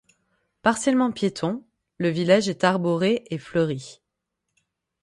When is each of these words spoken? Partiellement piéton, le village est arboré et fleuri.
Partiellement 0.63 1.11
piéton, 1.11 1.63
le 1.99 2.09
village 2.09 2.49
est 2.49 2.63
arboré 2.63 3.23
et 3.29 3.37
fleuri. 3.37 4.01